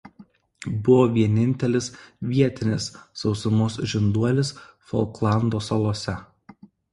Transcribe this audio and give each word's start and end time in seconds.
Buvo 0.85 1.01
vienintelis 1.17 1.89
vietinis 2.31 2.87
sausumos 3.25 3.77
žinduolis 3.93 4.51
Folklando 4.95 5.63
salose. 5.69 6.19